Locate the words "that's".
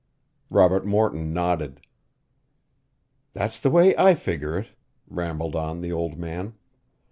3.33-3.59